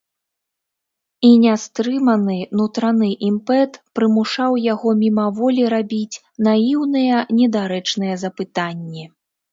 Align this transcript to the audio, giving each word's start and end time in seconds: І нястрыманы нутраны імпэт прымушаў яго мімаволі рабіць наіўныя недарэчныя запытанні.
І 1.27 1.29
нястрыманы 1.41 2.37
нутраны 2.61 3.09
імпэт 3.29 3.71
прымушаў 3.99 4.57
яго 4.73 4.89
мімаволі 5.05 5.69
рабіць 5.77 6.21
наіўныя 6.49 7.21
недарэчныя 7.41 8.13
запытанні. 8.27 9.05